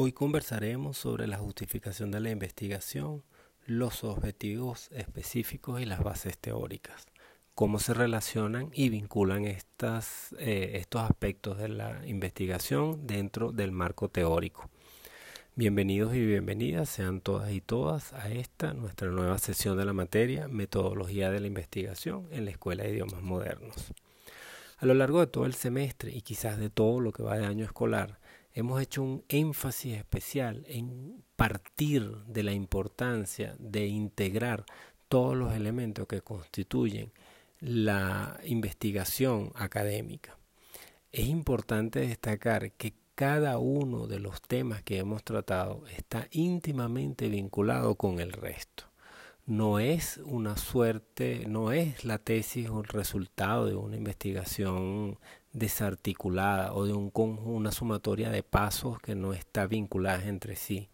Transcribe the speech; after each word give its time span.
Hoy 0.00 0.12
conversaremos 0.12 0.96
sobre 0.96 1.26
la 1.26 1.38
justificación 1.38 2.12
de 2.12 2.20
la 2.20 2.30
investigación, 2.30 3.24
los 3.66 4.04
objetivos 4.04 4.92
específicos 4.92 5.80
y 5.80 5.86
las 5.86 6.04
bases 6.04 6.38
teóricas, 6.38 7.08
cómo 7.56 7.80
se 7.80 7.94
relacionan 7.94 8.70
y 8.72 8.90
vinculan 8.90 9.44
estas, 9.44 10.36
eh, 10.38 10.74
estos 10.74 11.02
aspectos 11.02 11.58
de 11.58 11.70
la 11.70 12.06
investigación 12.06 13.08
dentro 13.08 13.50
del 13.50 13.72
marco 13.72 14.08
teórico. 14.08 14.70
Bienvenidos 15.56 16.14
y 16.14 16.24
bienvenidas 16.24 16.88
sean 16.88 17.20
todas 17.20 17.50
y 17.50 17.60
todas 17.60 18.12
a 18.12 18.30
esta, 18.30 18.74
nuestra 18.74 19.08
nueva 19.08 19.38
sesión 19.38 19.76
de 19.76 19.84
la 19.84 19.94
materia 19.94 20.46
Metodología 20.46 21.32
de 21.32 21.40
la 21.40 21.48
Investigación 21.48 22.28
en 22.30 22.44
la 22.44 22.52
Escuela 22.52 22.84
de 22.84 22.90
Idiomas 22.90 23.22
Modernos. 23.22 23.92
A 24.76 24.86
lo 24.86 24.94
largo 24.94 25.18
de 25.18 25.26
todo 25.26 25.44
el 25.44 25.54
semestre 25.54 26.12
y 26.12 26.20
quizás 26.20 26.56
de 26.56 26.70
todo 26.70 27.00
lo 27.00 27.10
que 27.10 27.24
va 27.24 27.36
de 27.36 27.46
año 27.46 27.64
escolar, 27.64 28.20
hemos 28.58 28.82
hecho 28.82 29.04
un 29.04 29.22
énfasis 29.28 29.96
especial 29.96 30.64
en 30.66 31.22
partir 31.36 32.24
de 32.26 32.42
la 32.42 32.52
importancia 32.52 33.54
de 33.60 33.86
integrar 33.86 34.64
todos 35.08 35.36
los 35.36 35.54
elementos 35.54 36.08
que 36.08 36.22
constituyen 36.22 37.12
la 37.60 38.40
investigación 38.42 39.52
académica. 39.54 40.36
Es 41.12 41.28
importante 41.28 42.00
destacar 42.00 42.72
que 42.72 42.94
cada 43.14 43.58
uno 43.58 44.08
de 44.08 44.18
los 44.18 44.42
temas 44.42 44.82
que 44.82 44.98
hemos 44.98 45.22
tratado 45.22 45.84
está 45.96 46.26
íntimamente 46.32 47.28
vinculado 47.28 47.94
con 47.94 48.18
el 48.18 48.32
resto. 48.32 48.87
No 49.48 49.78
es 49.78 50.20
una 50.26 50.58
suerte, 50.58 51.46
no 51.48 51.72
es 51.72 52.04
la 52.04 52.18
tesis 52.18 52.68
o 52.68 52.80
el 52.80 52.86
resultado 52.86 53.64
de 53.64 53.76
una 53.76 53.96
investigación 53.96 55.18
desarticulada 55.54 56.74
o 56.74 56.84
de 56.84 56.92
un, 56.92 57.10
una 57.14 57.72
sumatoria 57.72 58.28
de 58.28 58.42
pasos 58.42 59.00
que 59.00 59.14
no 59.14 59.32
está 59.32 59.66
vinculada 59.66 60.22
entre 60.26 60.54
sí. 60.54 60.90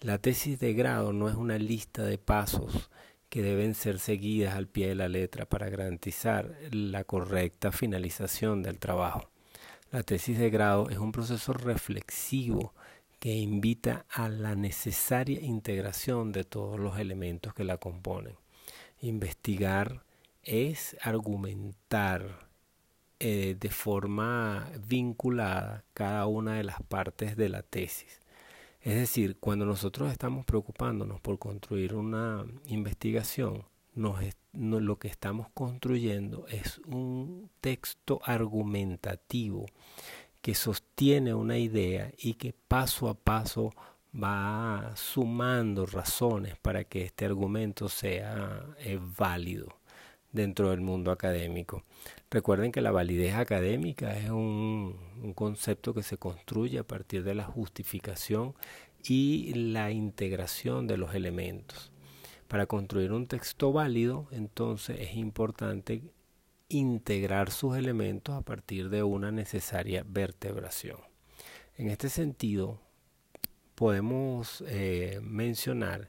La 0.00 0.16
tesis 0.16 0.58
de 0.58 0.72
grado 0.72 1.12
no 1.12 1.28
es 1.28 1.34
una 1.34 1.58
lista 1.58 2.02
de 2.02 2.16
pasos 2.16 2.88
que 3.28 3.42
deben 3.42 3.74
ser 3.74 3.98
seguidas 3.98 4.54
al 4.54 4.68
pie 4.68 4.88
de 4.88 4.94
la 4.94 5.10
letra 5.10 5.44
para 5.44 5.68
garantizar 5.68 6.56
la 6.70 7.04
correcta 7.04 7.72
finalización 7.72 8.62
del 8.62 8.78
trabajo. 8.78 9.28
La 9.90 10.02
tesis 10.02 10.38
de 10.38 10.48
grado 10.48 10.88
es 10.88 10.96
un 10.96 11.12
proceso 11.12 11.52
reflexivo 11.52 12.72
que 13.22 13.36
invita 13.36 14.04
a 14.10 14.28
la 14.28 14.56
necesaria 14.56 15.40
integración 15.40 16.32
de 16.32 16.42
todos 16.42 16.80
los 16.80 16.98
elementos 16.98 17.54
que 17.54 17.62
la 17.62 17.76
componen. 17.76 18.34
Investigar 19.00 20.02
es 20.42 20.96
argumentar, 21.00 22.48
eh, 23.20 23.56
de 23.60 23.70
forma 23.70 24.68
vinculada 24.88 25.84
cada 25.94 26.26
una 26.26 26.54
de 26.54 26.64
las 26.64 26.82
partes 26.82 27.36
de 27.36 27.48
la 27.48 27.62
tesis. 27.62 28.20
Es 28.80 28.96
decir, 28.96 29.36
cuando 29.38 29.66
nosotros 29.66 30.10
estamos 30.10 30.44
preocupándonos 30.44 31.20
por 31.20 31.38
construir 31.38 31.94
una 31.94 32.44
investigación, 32.64 33.62
lo 33.94 34.98
que 34.98 35.06
estamos 35.06 35.46
construyendo 35.54 36.48
es 36.48 36.78
un 36.86 37.50
texto 37.60 38.20
argumentativo 38.24 39.66
que 40.42 40.54
sostiene 40.54 41.32
una 41.32 41.56
idea 41.56 42.12
y 42.18 42.34
que 42.34 42.52
paso 42.52 43.08
a 43.08 43.14
paso 43.14 43.72
va 44.14 44.92
sumando 44.94 45.86
razones 45.86 46.56
para 46.60 46.84
que 46.84 47.04
este 47.04 47.24
argumento 47.24 47.88
sea 47.88 48.66
eh, 48.78 48.98
válido 49.18 49.68
dentro 50.32 50.70
del 50.70 50.80
mundo 50.80 51.10
académico. 51.10 51.84
Recuerden 52.30 52.72
que 52.72 52.80
la 52.80 52.90
validez 52.90 53.34
académica 53.34 54.16
es 54.18 54.30
un, 54.30 55.32
concepto 55.34 55.94
que 55.94 56.02
se 56.02 56.16
construye 56.16 56.78
a 56.78 56.86
partir 56.86 57.22
de 57.22 57.34
la 57.34 57.44
justificación 57.44 58.54
y 59.04 59.52
la 59.54 59.90
integración 59.92 60.86
de 60.86 60.96
los 60.96 61.14
elementos. 61.14 61.92
Para 62.48 62.66
construir 62.66 63.12
un 63.12 63.26
texto 63.26 63.72
válido, 63.72 64.26
entonces 64.32 64.98
es 65.00 65.16
importante 65.16 66.02
integrar 66.72 67.50
sus 67.50 67.76
elementos 67.76 68.34
a 68.34 68.42
partir 68.42 68.88
de 68.88 69.02
una 69.02 69.30
necesaria 69.30 70.04
vertebración. 70.06 70.98
En 71.76 71.88
este 71.88 72.08
sentido, 72.08 72.80
podemos 73.74 74.62
eh, 74.66 75.20
mencionar 75.22 76.08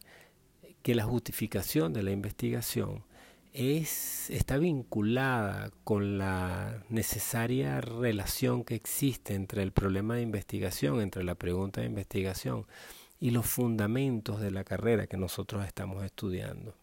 que 0.81 0.96
la 0.96 1.03
justificación 1.03 1.94
de 1.94 2.03
la 2.03 2.12
investigación 2.12 3.03
es, 3.53 4.29
está 4.29 4.57
vinculada 4.57 5.72
con 5.84 6.18
la 6.18 6.84
necesaria 6.90 7.79
relación 7.81 8.63
que 8.63 8.75
existe 8.75 9.35
entre 9.35 9.63
el 9.63 9.72
problema 9.72 10.16
de 10.16 10.22
investigación, 10.22 11.02
entre 11.02 11.23
la 11.23 11.35
pregunta 11.35 11.81
de 11.81 11.88
investigación 11.88 12.66
y 13.19 13.31
los 13.31 13.46
fundamentos 13.46 14.41
de 14.41 14.52
la 14.52 14.63
carrera 14.63 15.07
que 15.07 15.18
nosotros 15.18 15.66
estamos 15.66 16.03
estudiando. 16.03 16.75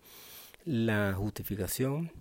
La 0.65 1.13
justificación, 1.15 2.13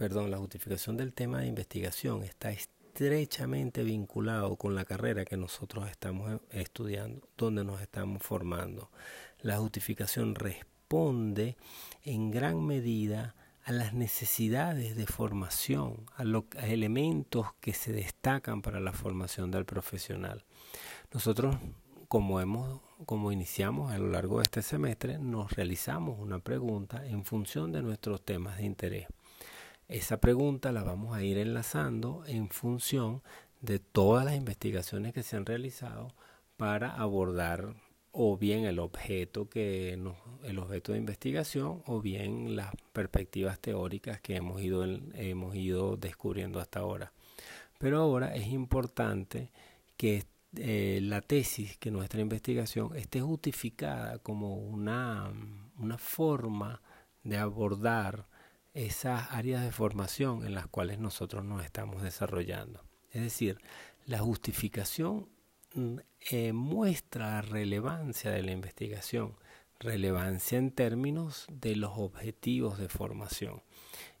perdón, 0.00 0.30
la 0.30 0.38
justificación 0.38 0.96
del 0.96 1.12
tema 1.12 1.40
de 1.40 1.46
investigación 1.48 2.22
está 2.22 2.50
estrechamente 2.50 3.82
vinculado 3.82 4.56
con 4.56 4.74
la 4.74 4.86
carrera 4.86 5.26
que 5.26 5.36
nosotros 5.36 5.90
estamos 5.90 6.40
estudiando, 6.52 7.28
donde 7.36 7.64
nos 7.64 7.82
estamos 7.82 8.22
formando. 8.22 8.88
La 9.42 9.58
justificación 9.58 10.36
responde 10.36 11.58
en 12.02 12.30
gran 12.30 12.64
medida 12.64 13.34
a 13.62 13.72
las 13.72 13.92
necesidades 13.92 14.96
de 14.96 15.06
formación, 15.06 16.06
a 16.16 16.24
los 16.24 16.44
elementos 16.62 17.48
que 17.60 17.74
se 17.74 17.92
destacan 17.92 18.62
para 18.62 18.80
la 18.80 18.94
formación 18.94 19.50
del 19.50 19.66
profesional. 19.66 20.46
Nosotros, 21.12 21.56
como 22.08 22.40
hemos 22.40 22.80
como 23.04 23.32
iniciamos 23.32 23.92
a 23.92 23.98
lo 23.98 24.08
largo 24.08 24.38
de 24.38 24.44
este 24.44 24.62
semestre, 24.62 25.18
nos 25.18 25.52
realizamos 25.52 26.18
una 26.18 26.38
pregunta 26.38 27.06
en 27.06 27.22
función 27.26 27.70
de 27.70 27.82
nuestros 27.82 28.22
temas 28.22 28.56
de 28.56 28.64
interés. 28.64 29.06
Esa 29.90 30.20
pregunta 30.20 30.70
la 30.70 30.84
vamos 30.84 31.16
a 31.16 31.24
ir 31.24 31.36
enlazando 31.36 32.22
en 32.28 32.48
función 32.48 33.24
de 33.60 33.80
todas 33.80 34.24
las 34.24 34.36
investigaciones 34.36 35.12
que 35.12 35.24
se 35.24 35.36
han 35.36 35.44
realizado 35.44 36.14
para 36.56 36.94
abordar 36.94 37.74
o 38.12 38.36
bien 38.36 38.66
el 38.66 38.78
objeto 38.78 39.48
que 39.48 39.94
el 40.44 40.58
objeto 40.60 40.92
de 40.92 40.98
investigación 40.98 41.82
o 41.86 42.00
bien 42.00 42.54
las 42.54 42.72
perspectivas 42.92 43.58
teóricas 43.58 44.20
que 44.20 44.36
hemos 44.36 44.62
ido 44.62 44.84
hemos 45.14 45.56
ido 45.56 45.96
descubriendo 45.96 46.60
hasta 46.60 46.78
ahora. 46.78 47.12
Pero 47.80 47.98
ahora 47.98 48.36
es 48.36 48.46
importante 48.46 49.50
que 49.96 50.22
eh, 50.56 51.00
la 51.02 51.20
tesis 51.20 51.76
que 51.78 51.90
nuestra 51.90 52.20
investigación 52.20 52.94
esté 52.94 53.20
justificada 53.22 54.20
como 54.20 54.54
una, 54.54 55.32
una 55.78 55.98
forma 55.98 56.80
de 57.24 57.38
abordar 57.38 58.29
esas 58.74 59.30
áreas 59.32 59.62
de 59.62 59.72
formación 59.72 60.46
en 60.46 60.54
las 60.54 60.66
cuales 60.66 60.98
nosotros 60.98 61.44
nos 61.44 61.64
estamos 61.64 62.02
desarrollando 62.02 62.82
es 63.12 63.22
decir 63.22 63.60
la 64.06 64.18
justificación 64.18 65.28
Mm, 65.74 65.98
eh, 66.32 66.52
muestra 66.52 67.30
la 67.30 67.42
relevancia 67.42 68.32
de 68.32 68.42
la 68.42 68.50
investigación, 68.50 69.36
relevancia 69.78 70.58
en 70.58 70.72
términos 70.72 71.46
de 71.48 71.76
los 71.76 71.92
objetivos 71.94 72.78
de 72.78 72.88
formación. 72.88 73.62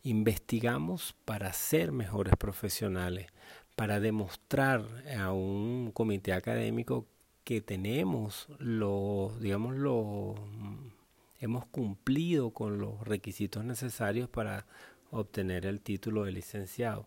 Investigamos 0.04 1.16
para 1.24 1.52
ser 1.52 1.90
mejores 1.90 2.36
profesionales, 2.36 3.26
para 3.74 3.98
demostrar 3.98 4.84
a 5.18 5.32
un 5.32 5.90
comité 5.92 6.32
académico 6.32 7.06
que 7.42 7.60
tenemos 7.60 8.46
los, 8.58 9.40
digamos, 9.40 9.74
los, 9.74 10.38
mm, 10.38 10.99
hemos 11.40 11.66
cumplido 11.66 12.50
con 12.50 12.78
los 12.78 13.00
requisitos 13.06 13.64
necesarios 13.64 14.28
para 14.28 14.66
obtener 15.10 15.66
el 15.66 15.80
título 15.80 16.24
de 16.24 16.32
licenciado 16.32 17.06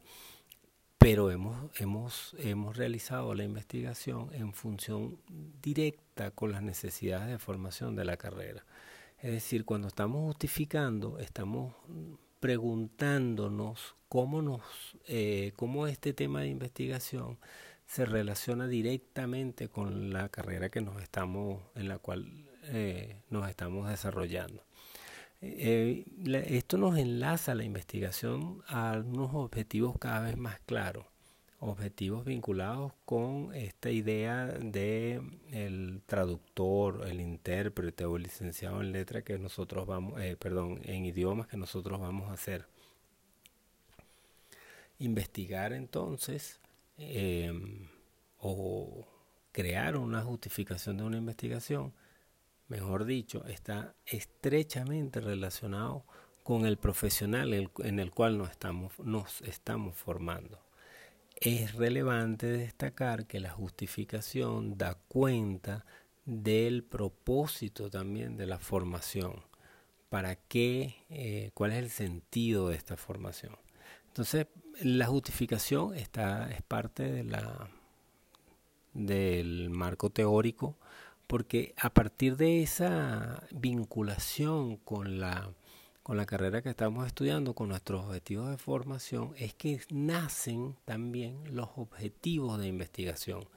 pero 1.03 1.31
hemos, 1.31 1.69
hemos, 1.81 2.33
hemos 2.39 2.77
realizado 2.77 3.35
la 3.35 3.43
investigación 3.43 4.29
en 4.31 4.53
función 4.53 5.19
directa 5.61 6.31
con 6.31 6.53
las 6.53 6.63
necesidades 6.63 7.27
de 7.27 7.39
formación 7.39 7.97
de 7.97 8.05
la 8.05 8.15
carrera. 8.15 8.63
Es 9.21 9.31
decir, 9.31 9.65
cuando 9.65 9.89
estamos 9.89 10.23
justificando, 10.27 11.19
estamos 11.19 11.75
preguntándonos 12.39 13.95
cómo, 14.07 14.41
nos, 14.41 14.61
eh, 15.09 15.51
cómo 15.57 15.87
este 15.87 16.13
tema 16.13 16.39
de 16.39 16.47
investigación 16.47 17.37
se 17.85 18.05
relaciona 18.05 18.69
directamente 18.69 19.67
con 19.67 20.13
la 20.13 20.29
carrera 20.29 20.69
que 20.69 20.79
nos 20.79 21.03
estamos, 21.03 21.61
en 21.75 21.89
la 21.89 21.97
cual 21.99 22.49
eh, 22.65 23.15
nos 23.29 23.49
estamos 23.49 23.89
desarrollando. 23.89 24.63
Eh, 25.41 26.05
esto 26.47 26.77
nos 26.77 26.97
enlaza 26.97 27.53
la 27.53 27.65
investigación 27.65 28.63
a 28.67 29.03
unos 29.05 29.31
objetivos 29.33 29.97
cada 29.99 30.21
vez 30.21 30.37
más 30.37 30.59
claros, 30.61 31.05
objetivos 31.59 32.23
vinculados 32.23 32.93
con 33.03 33.53
esta 33.53 33.89
idea 33.89 34.45
de 34.45 35.21
el 35.51 36.01
traductor, 36.05 37.05
el 37.09 37.19
intérprete 37.19 38.05
o 38.05 38.15
el 38.15 38.23
licenciado 38.23 38.81
en 38.81 38.93
letra 38.93 39.21
que 39.21 39.37
nosotros 39.37 39.85
vamos, 39.85 40.21
eh, 40.21 40.37
perdón, 40.39 40.79
en 40.83 41.05
idiomas 41.05 41.47
que 41.47 41.57
nosotros 41.57 41.99
vamos 41.99 42.29
a 42.29 42.33
hacer. 42.33 42.65
Investigar 44.99 45.73
entonces 45.73 46.59
em, 46.97 47.87
o 48.39 49.05
crear 49.51 49.97
una 49.97 50.21
justificación 50.21 50.97
de 50.97 51.03
una 51.03 51.17
investigación, 51.17 51.93
mejor 52.67 53.05
dicho, 53.05 53.45
está 53.45 53.95
estrechamente 54.05 55.19
relacionado 55.19 56.05
con 56.43 56.65
el 56.65 56.77
profesional 56.77 57.53
en 57.53 57.99
el 57.99 58.11
cual 58.11 58.37
nos 58.37 58.51
estamos, 59.41 59.95
formando. 59.95 60.59
Es 61.35 61.73
relevante 61.73 62.47
destacar 62.47 63.25
que 63.25 63.39
la 63.39 63.49
justificación 63.49 64.77
da 64.77 64.95
cuenta 65.07 65.85
del 66.25 66.83
propósito 66.83 67.89
también 67.89 68.37
de 68.37 68.45
la 68.45 68.59
formación. 68.59 69.43
¿Para 70.09 70.35
qué? 70.35 70.95
Eh, 71.09 71.51
¿Cuál 71.53 71.71
es 71.71 71.77
el 71.79 71.89
sentido 71.89 72.69
de 72.69 72.75
esta 72.75 72.97
formación? 72.97 73.57
Entonces, 74.07 74.47
la 74.81 75.07
justificación 75.07 75.95
está, 75.95 76.51
es 76.51 76.61
parte 76.61 77.25
del 78.93 79.69
marco 79.69 80.11
teórico, 80.11 80.77
porque 81.33 81.73
a 81.77 81.91
partir 81.91 82.37
de 82.37 82.61
esa 82.61 83.41
vinculación 83.49 84.77
con 84.77 85.19
la, 85.19 85.51
con 86.03 86.15
la 86.15 86.27
carrera 86.27 86.61
que 86.61 86.69
estamos 86.69 87.07
estudiando, 87.07 87.55
con 87.55 87.69
nuestros 87.69 88.05
objetivos 88.05 88.51
de 88.51 88.59
formación, 88.59 89.33
es 89.39 89.55
que 89.55 89.81
nacen 89.89 90.75
también 90.85 91.39
los 91.55 91.69
objetivos 91.75 92.59
de 92.59 92.67
investigación, 92.67 93.47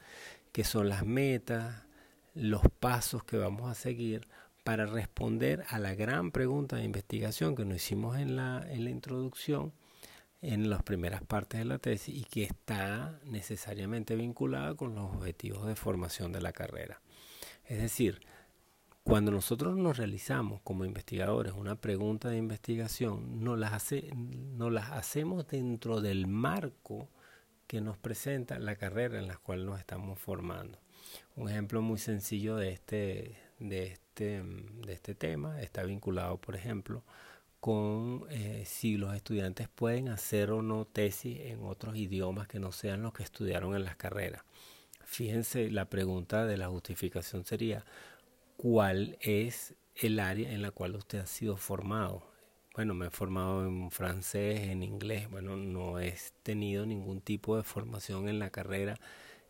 que 0.53 0.65
son 0.65 0.89
las 0.89 1.05
metas, 1.05 1.85
los 2.33 2.63
pasos 2.81 3.25
que 3.25 3.37
vamos 3.37 3.71
a 3.71 3.75
seguir 3.75 4.27
para 4.65 4.87
responder 4.87 5.63
a 5.69 5.79
la 5.79 5.95
gran 5.95 6.31
pregunta 6.31 6.77
de 6.77 6.85
investigación 6.85 7.55
que 7.55 7.67
nos 7.67 7.77
hicimos 7.77 8.17
en 8.17 8.37
la, 8.37 8.67
en 8.71 8.85
la 8.85 8.91
introducción, 8.91 9.75
en 10.41 10.71
las 10.71 10.83
primeras 10.83 11.23
partes 11.25 11.59
de 11.59 11.67
la 11.67 11.77
tesis 11.77 12.17
y 12.17 12.25
que 12.25 12.45
está 12.45 13.21
necesariamente 13.27 14.17
vinculada 14.17 14.75
con 14.77 14.95
los 14.95 15.15
objetivos 15.15 15.67
de 15.67 15.77
formación 15.77 16.33
de 16.33 16.41
la 16.41 16.53
carrera. 16.53 17.03
Es 17.69 17.81
decir, 17.81 18.21
cuando 19.03 19.31
nosotros 19.31 19.77
nos 19.77 19.97
realizamos 19.99 20.61
como 20.63 20.85
investigadores 20.85 21.53
una 21.53 21.77
pregunta 21.77 22.29
de 22.29 22.39
investigación, 22.39 23.43
no 23.43 23.57
las, 23.57 23.73
hace, 23.73 24.11
no 24.15 24.71
las 24.71 24.91
hacemos 24.91 25.47
dentro 25.47 26.01
del 26.01 26.27
marco 26.27 27.09
que 27.67 27.81
nos 27.81 27.99
presenta 27.99 28.59
la 28.59 28.77
carrera 28.77 29.19
en 29.19 29.29
la 29.29 29.37
cual 29.37 29.67
nos 29.67 29.79
estamos 29.79 30.19
formando. 30.19 30.79
Un 31.35 31.49
ejemplo 31.49 31.83
muy 31.83 31.99
sencillo 31.99 32.57
de 32.57 32.71
este, 32.71 33.37
de 33.59 33.87
este, 33.89 34.43
de 34.43 34.93
este 34.93 35.15
tema 35.15 35.61
está 35.61 35.83
vinculado, 35.83 36.39
por 36.39 36.57
ejemplo, 36.57 37.03
con 37.61 38.27
eh, 38.31 38.65
si 38.67 38.97
los 38.97 39.15
estudiantes 39.15 39.69
pueden 39.69 40.09
hacer 40.09 40.51
o 40.51 40.63
no 40.63 40.85
tesis 40.85 41.41
en 41.41 41.65
otros 41.65 41.97
idiomas 41.97 42.47
que 42.49 42.61
no 42.61 42.71
sean 42.71 43.03
los 43.03 43.13
que 43.13 43.23
estudiaron 43.23 43.75
en 43.75 43.85
las 43.85 43.97
carreras. 43.97 44.43
Fíjense, 45.07 45.71
la 45.71 45.89
pregunta 45.89 46.47
de 46.47 46.57
la 46.57 46.69
justificación 46.69 47.45
sería, 47.45 47.85
¿cuál 48.57 49.17
es 49.21 49.75
el 49.95 50.19
área 50.19 50.51
en 50.51 50.63
la 50.63 50.73
cual 50.73 50.97
usted 50.97 51.21
ha 51.21 51.27
sido 51.27 51.57
formado? 51.57 52.27
Bueno, 52.75 52.93
me 52.93 53.07
he 53.07 53.11
formado 53.11 53.65
en 53.65 53.91
francés, 53.91 54.69
en 54.69 54.83
inglés. 54.83 55.31
Bueno, 55.31 55.57
no 55.57 56.01
he 56.01 56.13
tenido 56.43 56.85
ningún 56.85 57.21
tipo 57.21 57.57
de 57.57 57.63
formación 57.63 58.29
en 58.29 58.41
la 58.41 58.51
carrera 58.51 58.99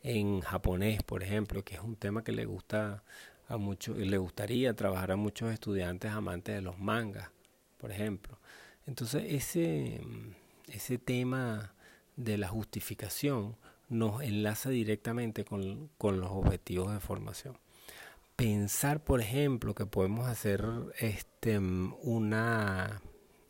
en 0.03 0.41
japonés, 0.43 1.03
por 1.03 1.23
ejemplo, 1.23 1.65
que 1.65 1.75
es 1.75 1.81
un 1.81 1.97
tema 1.97 2.23
que 2.23 2.33
le 2.33 2.45
gusta 2.45 3.03
a 3.49 3.57
muchos, 3.57 3.97
le 3.97 4.19
gustaría 4.19 4.77
trabajar 4.77 5.13
a 5.13 5.17
muchos 5.17 5.53
estudiantes 5.53 6.13
amantes 6.13 6.55
de 6.55 6.61
los 6.61 6.79
mangas, 6.79 7.31
por 7.79 7.91
ejemplo. 7.91 8.39
Entonces, 8.87 9.25
ese, 9.27 10.01
ese 10.69 10.99
tema 10.99 11.73
de 12.15 12.37
la 12.37 12.49
justificación 12.49 13.57
nos 13.89 14.23
enlaza 14.23 14.71
directamente 14.71 15.45
con, 15.45 15.91
con 15.99 16.21
los 16.21 16.31
objetivos 16.31 16.93
de 16.93 17.01
formación. 17.01 17.59
Pensar, 18.37 19.03
por 19.03 19.21
ejemplo, 19.21 19.75
que 19.75 19.87
podemos 19.87 20.27
hacer 20.29 20.65
este, 20.99 21.59
una, 21.59 23.01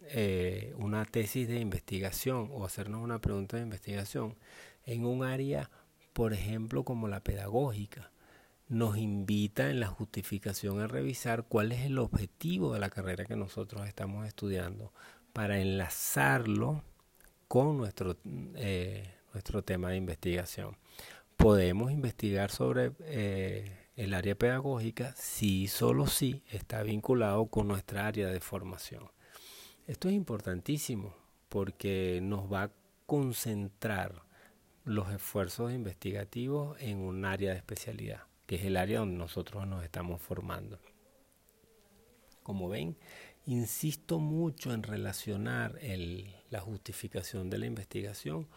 eh, 0.03 0.75
una 0.79 1.05
tesis 1.05 1.49
de 1.49 1.59
investigación 1.59 2.51
o 2.53 2.65
hacernos 2.65 3.03
una 3.03 3.21
pregunta 3.21 3.57
de 3.57 3.65
investigación 3.65 4.37
en 4.85 5.05
un 5.05 5.25
área 5.25 5.71
por 6.17 6.33
ejemplo, 6.33 6.83
como 6.83 7.09
la 7.09 7.21
pedagógica, 7.21 8.11
nos 8.71 8.97
invita 8.97 9.69
en 9.69 9.81
la 9.81 9.89
justificación 9.89 10.81
a 10.81 10.87
revisar 10.87 11.45
cuál 11.45 11.73
es 11.73 11.85
el 11.85 11.99
objetivo 11.99 12.73
de 12.73 12.81
la 12.81 12.89
carrera 12.89 13.27
que 13.27 13.37
nosotros 13.37 13.87
estamos 13.87 14.27
estudiando 14.27 14.95
para 15.35 15.61
enlazarlo 15.61 16.83
con 17.49 17.77
nuestro, 17.77 18.17
eh, 18.55 19.13
nuestro 19.37 19.61
tema 19.63 19.91
de 19.91 19.99
investigación. 19.99 20.79
Podemos 21.37 21.93
investigar 21.93 22.51
sobre 22.51 22.93
eh, 23.01 23.91
el 23.95 24.15
área 24.15 24.35
pedagógica 24.35 25.13
si 25.15 25.69
solo 25.69 26.07
si 26.07 26.43
está 26.51 26.83
vinculado 26.83 27.45
con 27.45 27.69
nuestra 27.69 28.07
área 28.07 28.29
de 28.29 28.41
formación. 28.41 29.11
Esto 29.87 30.09
es 30.09 30.15
importantísimo 30.15 31.15
porque 31.51 32.21
nos 32.23 32.51
va 32.51 32.63
a 32.63 32.71
concentrar 33.05 34.23
los 34.85 35.13
esfuerzos 35.13 35.71
investigativos 35.71 36.81
en 36.81 36.97
un 36.97 37.27
área 37.27 37.51
de 37.51 37.59
especialidad, 37.59 38.23
que 38.47 38.55
es 38.55 38.65
el 38.65 38.79
área 38.79 39.01
donde 39.01 39.19
nosotros 39.19 39.67
nos 39.67 39.85
estamos 39.85 40.23
formando. 40.23 40.79
Como 42.43 42.71
ven, 42.71 42.97
insisto 43.45 44.19
mucho 44.19 44.73
en 44.73 44.83
relacionar 44.83 45.79
la 46.49 46.61
justificación 46.61 47.51
de 47.51 47.59
la 47.59 47.67
investigación 47.67 48.49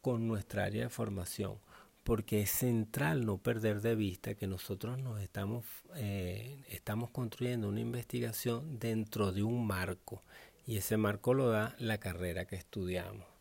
con 0.00 0.28
nuestra 0.28 0.64
área 0.64 0.84
de 0.84 0.90
formación, 0.90 1.58
porque 2.04 2.42
es 2.42 2.50
central 2.50 3.26
no 3.26 3.38
perder 3.38 3.80
de 3.80 3.94
vista 3.94 4.34
que 4.34 4.46
nosotros 4.46 4.98
nos 4.98 5.20
estamos, 5.20 5.64
eh, 5.96 6.64
estamos 6.68 7.10
construyendo 7.10 7.68
una 7.68 7.80
investigación 7.80 8.78
dentro 8.78 9.32
de 9.32 9.42
un 9.42 9.66
marco, 9.66 10.22
y 10.66 10.76
ese 10.76 10.96
marco 10.96 11.34
lo 11.34 11.50
da 11.50 11.74
la 11.78 11.98
carrera 11.98 12.46
que 12.46 12.56
estudiamos 12.56 13.38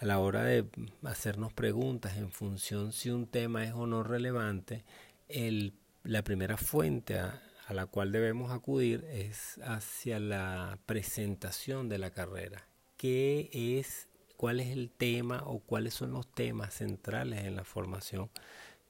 a 0.00 0.04
la 0.04 0.20
hora 0.20 0.44
de 0.44 0.64
hacernos 1.04 1.52
preguntas 1.52 2.16
en 2.16 2.30
función 2.30 2.92
si 2.92 3.10
un 3.10 3.26
tema 3.26 3.64
es 3.64 3.72
o 3.72 3.86
no 3.86 4.04
relevante, 4.04 4.84
el, 5.28 5.74
la 6.04 6.22
primera 6.22 6.56
fuente 6.56 7.18
a, 7.18 7.42
la 7.70 7.84
cual 7.84 8.12
debemos 8.12 8.50
acudir 8.50 9.04
es 9.10 9.60
hacia 9.62 10.18
la 10.18 10.78
presentación 10.86 11.90
de 11.90 11.98
la 11.98 12.10
carrera. 12.10 12.66
¿Qué 12.96 13.50
es, 13.52 14.08
cuál 14.38 14.60
es 14.60 14.68
el 14.68 14.88
tema 14.88 15.42
o 15.44 15.58
cuáles 15.58 15.94
son 15.94 16.12
los 16.12 16.26
temas 16.26 16.72
centrales 16.72 17.44
en 17.44 17.56
la 17.56 17.64
formación 17.64 18.30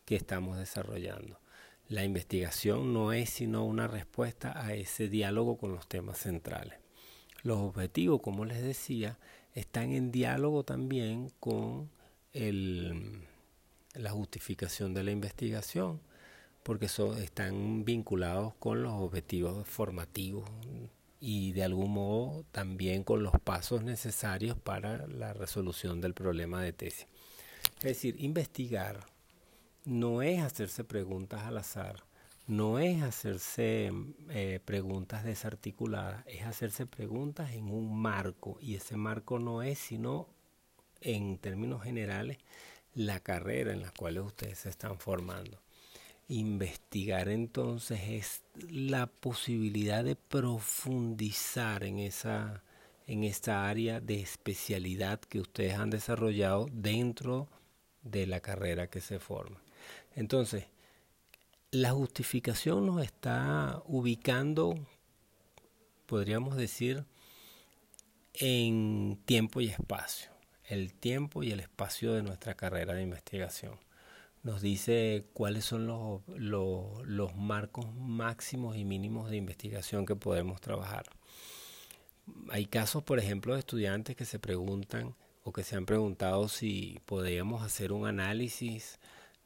que 0.04 0.14
estamos 0.14 0.58
desarrollando? 0.58 1.40
La 1.88 2.04
investigación 2.04 2.92
no 2.92 3.14
es 3.14 3.30
sino 3.30 3.64
una 3.64 3.88
respuesta 3.88 4.52
a 4.62 4.74
ese 4.74 5.08
diálogo 5.08 5.56
con 5.56 5.72
los 5.72 5.88
temas 5.88 6.18
centrales. 6.18 6.78
Los 7.42 7.56
objetivos, 7.58 8.20
como 8.20 8.44
les 8.44 8.62
decía, 8.62 9.18
están 9.54 9.92
en 9.92 10.12
diálogo 10.12 10.64
también 10.64 11.32
con 11.40 11.90
la 13.94 14.10
justificación 14.10 14.92
de 14.92 15.02
la 15.02 15.12
investigación, 15.12 16.02
porque 16.62 16.86
están 16.86 17.86
vinculados 17.86 18.52
con 18.56 18.82
los 18.82 18.92
objetivos 18.92 19.66
formativos 19.66 20.44
y 21.20 21.52
de 21.52 21.64
algún 21.64 21.92
modo 21.92 22.44
también 22.52 23.04
con 23.04 23.22
los 23.22 23.38
pasos 23.40 23.82
necesarios 23.82 24.56
para 24.56 25.06
la 25.06 25.32
resolución 25.32 26.00
del 26.00 26.14
problema 26.14 26.62
de 26.62 26.72
tesis. 26.72 27.06
Es 27.78 27.84
decir, 27.84 28.16
investigar 28.18 29.06
no 29.84 30.22
es 30.22 30.42
hacerse 30.42 30.84
preguntas 30.84 31.42
al 31.42 31.58
azar, 31.58 32.04
no 32.46 32.78
es 32.78 33.02
hacerse 33.02 33.92
eh, 34.30 34.60
preguntas 34.64 35.24
desarticuladas, 35.24 36.24
es 36.26 36.44
hacerse 36.44 36.86
preguntas 36.86 37.52
en 37.52 37.70
un 37.70 38.00
marco 38.00 38.58
y 38.60 38.74
ese 38.74 38.96
marco 38.96 39.38
no 39.38 39.62
es 39.62 39.78
sino 39.78 40.28
en 41.00 41.38
términos 41.38 41.82
generales 41.82 42.38
la 42.94 43.20
carrera 43.20 43.72
en 43.72 43.82
la 43.82 43.92
cual 43.92 44.18
ustedes 44.18 44.58
se 44.58 44.70
están 44.70 44.98
formando. 44.98 45.60
Investigar 46.28 47.28
entonces 47.28 48.00
es 48.08 48.42
la 48.70 49.06
posibilidad 49.06 50.04
de 50.04 50.14
profundizar 50.14 51.84
en 51.84 51.98
esa 51.98 52.62
en 53.08 53.24
esta 53.24 53.66
área 53.66 54.00
de 54.00 54.20
especialidad 54.20 55.18
que 55.20 55.40
ustedes 55.40 55.74
han 55.74 55.88
desarrollado 55.88 56.68
dentro 56.70 57.48
de 58.02 58.26
la 58.26 58.40
carrera 58.40 58.90
que 58.90 59.00
se 59.00 59.18
forma. 59.18 59.62
Entonces, 60.14 60.66
la 61.70 61.92
justificación 61.92 62.84
nos 62.84 63.02
está 63.02 63.82
ubicando, 63.86 64.74
podríamos 66.04 66.56
decir, 66.56 67.06
en 68.34 69.18
tiempo 69.24 69.62
y 69.62 69.68
espacio, 69.68 70.30
el 70.64 70.92
tiempo 70.92 71.42
y 71.42 71.50
el 71.50 71.60
espacio 71.60 72.12
de 72.12 72.22
nuestra 72.22 72.54
carrera 72.54 72.92
de 72.92 73.02
investigación. 73.02 73.78
Nos 74.42 74.62
dice 74.62 75.26
cuáles 75.32 75.64
son 75.64 75.86
los, 75.86 76.22
los, 76.36 77.36
marcos 77.36 77.92
máximos 77.94 78.76
y 78.76 78.84
mínimos 78.84 79.30
de 79.30 79.36
investigación 79.36 80.06
que 80.06 80.16
podemos 80.16 80.60
trabajar. 80.60 81.06
Hay 82.50 82.66
casos, 82.66 83.02
por 83.02 83.18
ejemplo, 83.18 83.54
de 83.54 83.60
estudiantes 83.60 84.16
que 84.16 84.24
se 84.24 84.38
preguntan 84.38 85.14
o 85.42 85.52
que 85.52 85.64
se 85.64 85.76
han 85.76 85.86
preguntado 85.86 86.48
si 86.48 87.00
podríamos 87.06 87.62
hacer 87.62 87.92
un 87.92 88.06
análisis 88.06 88.98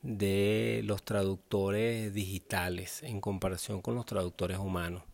de 0.03 0.83
los 0.85 1.05
traductores 1.05 2.13
digitales 2.13 3.03
en 3.03 3.21
comparación 3.21 3.81
con 3.81 3.95
los 3.95 4.05
traductores 4.05 4.59
humanos. 4.59 5.05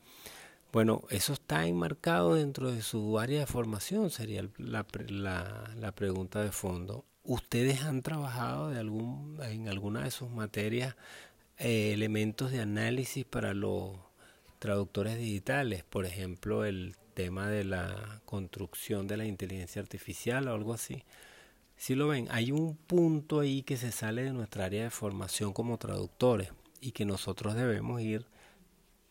Bueno, 0.72 1.04
eso 1.08 1.32
está 1.32 1.66
enmarcado 1.66 2.34
dentro 2.34 2.70
de 2.70 2.82
su 2.82 3.18
área 3.18 3.40
de 3.40 3.46
formación, 3.46 4.10
sería 4.10 4.46
la, 4.58 4.86
la, 5.08 5.92
pregunta 5.92 6.42
de 6.42 6.52
fondo. 6.52 7.06
¿Ustedes 7.28 7.82
han 7.82 8.00
trabajado 8.00 8.72
en 8.72 9.68
alguna 9.68 10.02
de 10.02 10.10
sus 10.10 10.30
materias 10.30 10.96
eh, 11.58 11.92
elementos 11.92 12.50
de 12.50 12.62
análisis 12.62 13.26
para 13.26 13.52
los 13.52 13.98
traductores 14.58 15.18
digitales? 15.18 15.84
Por 15.84 16.06
ejemplo, 16.06 16.64
el 16.64 16.96
tema 17.12 17.50
de 17.50 17.64
la 17.64 18.22
construcción 18.24 19.06
de 19.06 19.18
la 19.18 19.26
inteligencia 19.26 19.82
artificial 19.82 20.48
o 20.48 20.54
algo 20.54 20.72
así. 20.72 21.04
Si 21.76 21.94
lo 21.94 22.08
ven, 22.08 22.28
hay 22.30 22.50
un 22.50 22.78
punto 22.78 23.40
ahí 23.40 23.62
que 23.62 23.76
se 23.76 23.92
sale 23.92 24.22
de 24.22 24.32
nuestra 24.32 24.64
área 24.64 24.84
de 24.84 24.90
formación 24.90 25.52
como 25.52 25.76
traductores 25.76 26.48
y 26.80 26.92
que 26.92 27.04
nosotros 27.04 27.54
debemos 27.54 28.00
ir 28.00 28.24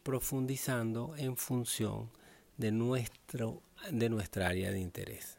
profundizando 0.01 1.13
en 1.17 1.37
función 1.37 2.09
de, 2.57 2.71
nuestro, 2.71 3.61
de 3.91 4.09
nuestra 4.09 4.47
área 4.47 4.71
de 4.71 4.79
interés. 4.79 5.36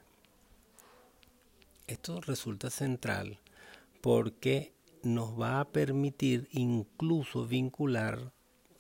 Esto 1.89 2.21
resulta 2.21 2.69
central 2.69 3.39
porque 4.03 4.75
nos 5.03 5.41
va 5.41 5.59
a 5.59 5.65
permitir 5.71 6.47
incluso 6.53 7.47
vincular 7.47 8.31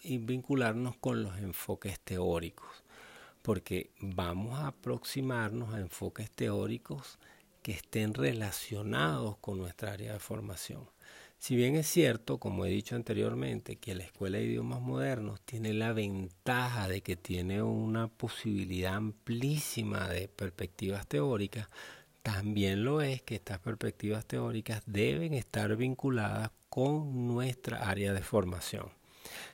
y 0.03 0.19
vincularnos 0.19 0.95
con 0.99 1.23
los 1.23 1.38
enfoques 1.38 1.99
teóricos, 2.00 2.69
porque 3.41 3.93
vamos 3.99 4.59
a 4.59 4.67
aproximarnos 4.69 5.73
a 5.73 5.81
enfoques 5.81 6.31
teóricos 6.31 7.19
que 7.62 7.73
estén 7.73 8.12
relacionados 8.12 9.38
con 9.38 9.57
nuestra 9.57 9.93
área 9.93 10.12
de 10.12 10.19
formación. 10.19 10.87
Si 11.38 11.57
bien 11.57 11.77
es 11.77 11.87
cierto, 11.87 12.38
como 12.38 12.67
he 12.67 12.71
dicho 12.71 12.95
anteriormente, 12.95 13.77
que 13.77 13.95
la 13.95 14.05
Escuela 14.05 14.37
de 14.37 14.45
Idiomas 14.45 14.83
Modernos 14.83 15.41
tiene 15.43 15.73
la 15.73 15.93
ventaja 15.95 16.88
de 16.88 17.00
que 17.00 17.17
tiene 17.17 17.62
una 17.62 18.09
posibilidad 18.09 18.97
amplísima 18.97 20.09
de 20.09 20.29
perspectivas 20.29 21.07
teóricas, 21.07 21.69
también 22.35 22.85
lo 22.85 23.01
es 23.01 23.23
que 23.23 23.37
estas 23.37 23.59
perspectivas 23.59 24.27
teóricas 24.27 24.83
deben 24.85 25.33
estar 25.33 25.75
vinculadas 25.77 26.51
con 26.69 27.27
nuestra 27.27 27.89
área 27.89 28.13
de 28.13 28.21
formación. 28.21 28.91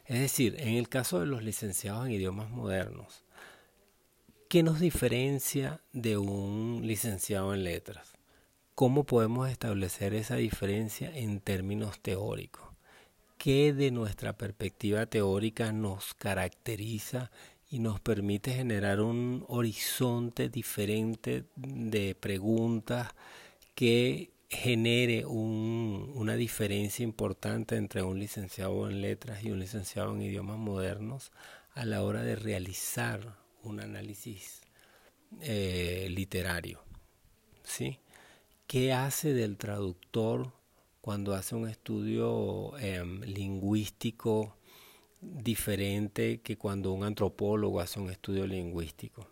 Es 0.06 0.18
decir, 0.18 0.56
en 0.58 0.70
el 0.70 0.88
caso 0.88 1.20
de 1.20 1.26
los 1.26 1.44
licenciados 1.44 2.04
en 2.04 2.10
idiomas 2.10 2.50
modernos, 2.50 3.22
¿qué 4.48 4.64
nos 4.64 4.80
diferencia 4.80 5.82
de 5.92 6.16
un 6.16 6.80
licenciado 6.82 7.54
en 7.54 7.62
letras? 7.62 8.14
¿Cómo 8.74 9.04
podemos 9.04 9.48
establecer 9.48 10.12
esa 10.12 10.34
diferencia 10.34 11.16
en 11.16 11.38
términos 11.38 12.00
teóricos? 12.00 12.74
¿Qué 13.38 13.72
de 13.72 13.92
nuestra 13.92 14.32
perspectiva 14.32 15.06
teórica 15.06 15.70
nos 15.70 16.12
caracteriza 16.14 17.30
y 17.74 17.80
nos 17.80 17.98
permite 17.98 18.52
generar 18.52 19.00
un 19.00 19.44
horizonte 19.48 20.48
diferente 20.48 21.42
de 21.56 22.14
preguntas 22.14 23.10
que 23.74 24.30
genere 24.48 25.26
una 25.26 26.36
diferencia 26.36 27.02
importante 27.02 27.74
entre 27.74 28.04
un 28.04 28.20
licenciado 28.20 28.88
en 28.88 29.02
letras 29.02 29.42
y 29.42 29.50
un 29.50 29.58
licenciado 29.58 30.14
en 30.14 30.22
idiomas 30.22 30.56
modernos 30.56 31.32
a 31.72 31.84
la 31.84 32.04
hora 32.04 32.22
de 32.22 32.36
realizar 32.36 33.38
un 33.64 33.80
análisis 33.80 34.60
eh, 35.40 36.06
literario? 36.10 36.80
¿Sí? 37.64 37.98
¿Qué 38.68 38.92
hace 38.92 39.34
del 39.34 39.56
traductor 39.56 40.52
cuando 41.00 41.34
hace 41.34 41.56
un 41.56 41.68
estudio 41.68 42.78
em, 42.78 43.20
lingüístico 43.22 44.56
diferente 45.24 46.40
que 46.40 46.56
cuando 46.56 46.92
un 46.92 47.04
antropólogo 47.04 47.80
hace 47.80 48.00
un 48.00 48.10
estudio 48.10 48.46
lingüístico? 48.46 49.28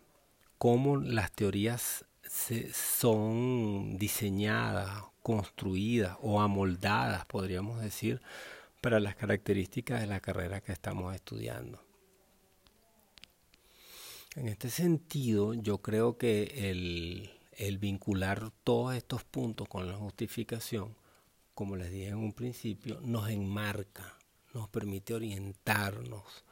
¿Cómo 0.57 0.97
las 0.97 1.31
teorías 1.31 2.05
son 2.73 3.97
diseñadas, 3.97 5.03
construidas 5.21 6.17
o 6.21 6.41
amoldadas, 6.41 7.25
podríamos 7.25 7.81
decir, 7.81 8.21
para 8.81 8.99
las 8.99 9.15
características 9.15 10.01
de 10.01 10.07
la 10.07 10.19
carrera 10.19 10.61
que 10.61 10.71
estamos 10.71 11.13
estudiando? 11.15 11.83
En 14.35 14.47
este 14.47 14.69
sentido, 14.69 15.53
yo 15.53 15.79
creo 15.79 16.17
que 16.17 16.69
el, 16.69 17.29
el 17.51 17.77
vincular 17.77 18.51
todos 18.63 18.95
estos 18.95 19.23
puntos 19.23 19.67
con 19.67 19.87
la 19.87 19.95
justificación, 19.95 20.95
como 21.53 21.75
les 21.75 21.91
dije 21.91 22.07
en 22.07 22.17
un 22.17 22.33
principio, 22.33 22.99
nos 23.01 23.29
enmarca, 23.29 24.17
nos 24.53 24.69
permite 24.69 25.13
orientarnos, 25.13 26.43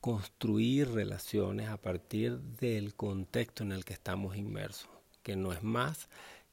construir 0.00 0.90
relaciones 0.90 1.68
a 1.68 1.76
partir 1.76 2.38
del 2.38 2.94
contexto 2.94 3.62
en 3.62 3.72
el 3.72 3.84
que 3.84 3.92
estamos 3.92 4.36
inmersos, 4.36 4.90
que 5.22 5.36
no 5.36 5.52
es 5.52 5.62
más 5.62 6.08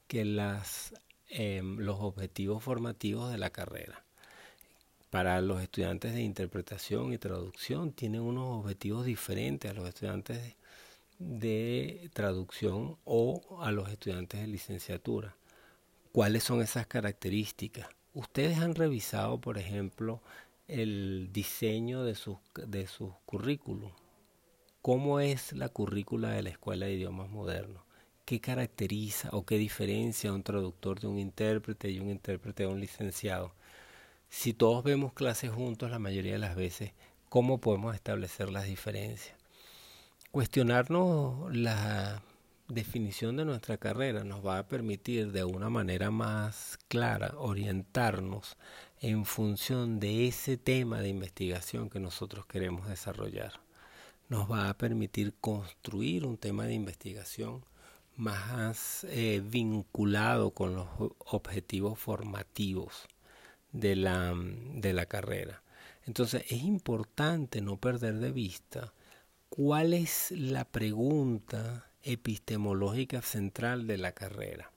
que 0.06 0.24
las, 0.24 0.94
em, 1.28 1.78
los 1.78 1.98
objetivos 2.00 2.62
formativos 2.62 3.30
de 3.30 3.38
la 3.38 3.50
carrera. 3.50 4.04
Para 5.10 5.40
los 5.40 5.60
estudiantes 5.60 6.14
de 6.14 6.22
interpretación 6.22 7.12
y 7.12 7.18
traducción 7.18 7.92
tienen 7.92 8.20
unos 8.20 8.60
objetivos 8.60 9.04
diferentes 9.06 9.70
a 9.70 9.74
los 9.74 9.88
estudiantes 9.88 10.40
de 10.40 10.60
de 11.20 12.10
traducción 12.14 12.96
o 13.04 13.60
a 13.62 13.70
los 13.70 13.88
estudiantes 13.90 14.40
de 14.40 14.46
licenciatura. 14.46 15.36
¿Cuáles 16.12 16.42
son 16.42 16.62
esas 16.62 16.86
características? 16.86 17.86
Ustedes 18.14 18.58
han 18.58 18.74
revisado, 18.74 19.38
por 19.38 19.58
ejemplo, 19.58 20.22
el 20.70 21.28
diseño 21.32 22.04
de 22.04 22.14
sus, 22.14 22.38
de 22.54 22.86
sus 22.86 23.12
currículum. 23.26 23.90
¿Cómo 24.82 25.20
es 25.20 25.52
la 25.52 25.68
currícula 25.68 26.30
de 26.30 26.42
la 26.42 26.50
Escuela 26.50 26.86
de 26.86 26.94
Idiomas 26.94 27.28
Modernos? 27.28 27.82
¿Qué 28.24 28.40
caracteriza 28.40 29.28
o 29.32 29.44
qué 29.44 29.58
diferencia 29.58 30.32
un 30.32 30.42
traductor 30.42 31.00
de 31.00 31.08
un 31.08 31.18
intérprete 31.18 31.90
y 31.90 31.98
un 31.98 32.08
intérprete 32.08 32.62
de 32.62 32.68
un 32.68 32.80
licenciado? 32.80 33.52
Si 34.28 34.54
todos 34.54 34.84
vemos 34.84 35.12
clases 35.12 35.50
juntos 35.50 35.90
la 35.90 35.98
mayoría 35.98 36.32
de 36.32 36.38
las 36.38 36.54
veces, 36.54 36.92
¿cómo 37.28 37.58
podemos 37.58 37.94
establecer 37.94 38.50
las 38.50 38.66
diferencias? 38.66 39.36
Cuestionarnos 40.30 41.54
la 41.54 42.22
definición 42.68 43.36
de 43.36 43.44
nuestra 43.44 43.76
carrera 43.78 44.22
nos 44.22 44.46
va 44.46 44.58
a 44.58 44.68
permitir 44.68 45.32
de 45.32 45.42
una 45.42 45.68
manera 45.68 46.10
más 46.12 46.78
clara 46.88 47.34
orientarnos 47.36 48.56
en 49.00 49.24
función 49.24 49.98
de 49.98 50.28
ese 50.28 50.56
tema 50.56 51.00
de 51.00 51.08
investigación 51.08 51.90
que 51.90 52.00
nosotros 52.00 52.46
queremos 52.46 52.88
desarrollar. 52.88 53.60
Nos 54.28 54.50
va 54.50 54.68
a 54.68 54.76
permitir 54.76 55.34
construir 55.40 56.24
un 56.24 56.36
tema 56.36 56.66
de 56.66 56.74
investigación 56.74 57.64
más 58.16 59.04
eh, 59.10 59.42
vinculado 59.44 60.50
con 60.52 60.74
los 60.74 60.88
objetivos 61.18 61.98
formativos 61.98 63.08
de 63.72 63.96
la, 63.96 64.34
de 64.36 64.92
la 64.92 65.06
carrera. 65.06 65.62
Entonces 66.06 66.44
es 66.48 66.62
importante 66.62 67.60
no 67.60 67.78
perder 67.78 68.18
de 68.18 68.32
vista 68.32 68.92
¿Cuál 69.50 69.94
es 69.94 70.30
la 70.30 70.64
pregunta 70.64 71.90
epistemológica 72.04 73.20
central 73.20 73.88
de 73.88 73.98
la 73.98 74.12
carrera? 74.12 74.70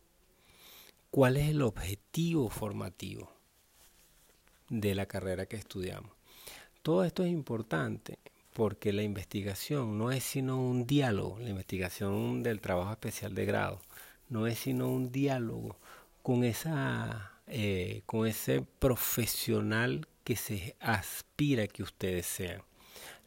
¿Cuál 1.12 1.38
es 1.38 1.50
el 1.50 1.62
objetivo 1.62 2.50
formativo 2.50 3.33
de 4.82 4.96
la 4.96 5.06
carrera 5.06 5.46
que 5.46 5.56
estudiamos? 5.56 6.12
Todo 6.82 7.04
esto 7.04 7.24
es 7.24 7.32
importante 7.32 8.18
porque 8.54 8.94
la 8.94 9.04
investigación 9.04 9.98
no 9.98 10.12
es 10.12 10.24
sino 10.24 10.60
un 10.60 10.86
diálogo, 10.86 11.40
la 11.40 11.50
investigación 11.50 12.44
del 12.44 12.62
trabajo 12.62 12.92
especial 12.92 13.34
de 13.36 13.46
grado, 13.46 13.80
no 14.30 14.48
es 14.48 14.60
sino 14.60 14.90
un 14.90 15.12
diálogo 15.12 15.78
con, 16.22 16.44
esa, 16.44 17.32
eh, 17.48 18.02
con 18.06 18.28
ese 18.28 18.66
profesional 18.80 20.08
que 20.24 20.36
se 20.36 20.76
aspira 20.80 21.68
que 21.68 21.84
ustedes 21.84 22.26
sean. 22.26 22.62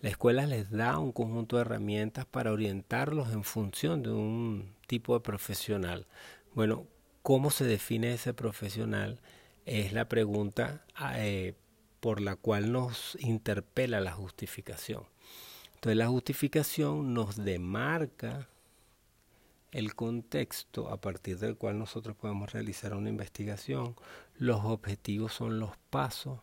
La 0.03 0.11
escuela 0.11 0.47
les 0.47 0.71
da 0.71 0.99
un 0.99 1.13
conjunto 1.13 1.57
de 1.57 1.63
herramientas 1.63 2.27
para 2.27 2.53
orientarlos 2.53 3.33
en 3.33 3.45
función 3.45 4.03
de 4.03 4.11
un 4.11 4.75
tipo 4.87 5.15
de 5.15 5.21
profesional. 5.21 6.07
Bueno, 6.55 6.87
¿cómo 7.23 7.51
se 7.51 7.65
define 7.65 8.13
ese 8.13 8.35
profesional? 8.35 9.21
Es 9.67 9.93
la 9.93 10.09
pregunta 10.09 10.85
eh, 11.17 11.55
por 12.01 12.21
la 12.21 12.37
cual 12.37 12.73
nos 12.73 13.19
interpela 13.21 14.01
la 14.01 14.13
justificación. 14.13 15.03
Entonces 15.75 15.97
la 15.99 16.07
justificación 16.07 17.13
nos 17.13 17.37
demarca 17.37 18.49
el 19.73 19.95
contexto 19.95 20.89
a 20.89 21.01
partir 21.01 21.39
del 21.39 21.57
cual 21.57 21.79
nosotros 21.79 22.17
podemos 22.17 22.53
realizar 22.53 22.95
una 22.95 23.11
investigación. 23.11 23.97
Los 24.37 24.65
objetivos 24.65 25.35
son 25.35 25.59
los 25.59 25.77
pasos 25.91 26.41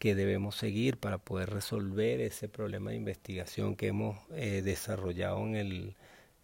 que 0.00 0.16
debemos 0.16 0.56
seguir 0.56 0.98
para 0.98 1.18
poder 1.18 1.50
resolver 1.50 2.20
ese 2.20 2.48
problema 2.48 2.90
de 2.90 2.96
investigación 2.96 3.76
que 3.76 3.86
hemos 3.86 4.18
eh, 4.32 4.62
desarrollado 4.62 5.38
en, 5.46 5.54
el, 5.54 5.96